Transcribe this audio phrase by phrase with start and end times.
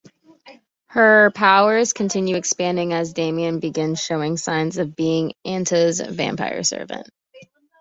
[0.87, 7.07] Her powers continue expanding, as Damian begins showing signs of being Anita's vampire servant.